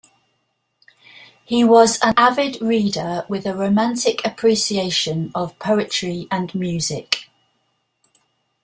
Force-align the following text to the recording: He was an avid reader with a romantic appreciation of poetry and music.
He 1.45 1.63
was 1.63 1.99
an 2.01 2.15
avid 2.17 2.59
reader 2.59 3.23
with 3.29 3.45
a 3.45 3.53
romantic 3.53 4.25
appreciation 4.25 5.31
of 5.35 5.59
poetry 5.59 6.27
and 6.31 6.55
music. 6.55 7.29